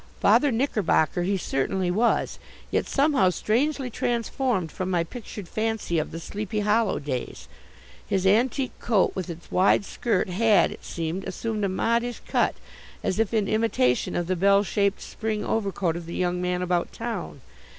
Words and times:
Father 0.19 0.51
Knickerbocker 0.51 1.21
he 1.21 1.37
certainly 1.37 1.91
was, 1.91 2.39
yet 2.71 2.87
somehow 2.87 3.29
strangely 3.29 3.91
transformed 3.91 4.71
from 4.71 4.89
my 4.89 5.03
pictured 5.03 5.47
fancy 5.47 5.99
of 5.99 6.09
the 6.09 6.19
Sleepy 6.19 6.61
Hollow 6.61 6.97
days. 6.97 7.47
His 8.07 8.25
antique 8.25 8.71
coat 8.79 9.11
with 9.15 9.29
its 9.29 9.51
wide 9.51 9.85
skirt 9.85 10.27
had, 10.27 10.71
it 10.71 10.83
seemed, 10.83 11.23
assumed 11.27 11.63
a 11.63 11.69
modish 11.69 12.19
cut 12.27 12.55
as 13.03 13.19
if 13.19 13.31
in 13.31 13.47
imitation 13.47 14.15
of 14.15 14.25
the 14.25 14.35
bell 14.35 14.63
shaped 14.63 15.01
spring 15.01 15.45
overcoat 15.45 15.95
of 15.95 16.07
the 16.07 16.15
young 16.15 16.41
man 16.41 16.63
about 16.63 16.91
town. 16.91 17.41